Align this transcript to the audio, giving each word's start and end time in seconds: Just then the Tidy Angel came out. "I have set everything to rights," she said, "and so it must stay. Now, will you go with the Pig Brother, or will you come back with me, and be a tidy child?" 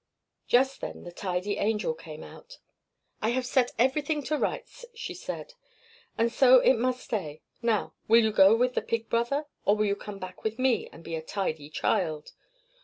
Just 0.47 0.81
then 0.81 1.03
the 1.03 1.11
Tidy 1.11 1.57
Angel 1.59 1.93
came 1.93 2.23
out. 2.23 2.57
"I 3.21 3.29
have 3.29 3.45
set 3.45 3.71
everything 3.77 4.23
to 4.23 4.35
rights," 4.35 4.83
she 4.95 5.13
said, 5.13 5.53
"and 6.17 6.33
so 6.33 6.55
it 6.59 6.73
must 6.73 7.01
stay. 7.01 7.43
Now, 7.61 7.93
will 8.07 8.23
you 8.23 8.31
go 8.31 8.55
with 8.55 8.73
the 8.73 8.81
Pig 8.81 9.09
Brother, 9.11 9.45
or 9.63 9.75
will 9.77 9.85
you 9.85 9.95
come 9.95 10.17
back 10.17 10.43
with 10.43 10.57
me, 10.57 10.87
and 10.87 11.03
be 11.03 11.13
a 11.13 11.21
tidy 11.21 11.69
child?" 11.69 12.31